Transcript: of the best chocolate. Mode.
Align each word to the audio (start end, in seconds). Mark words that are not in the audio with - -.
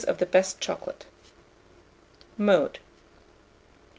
of 0.07 0.17
the 0.17 0.25
best 0.25 0.59
chocolate. 0.59 1.05
Mode. 2.35 2.79